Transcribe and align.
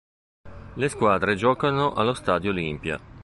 Le 0.77 0.89
squadre 0.89 1.35
giocano 1.35 1.93
allo 1.93 2.15
stadio 2.15 2.49
Olimpia. 2.49 2.99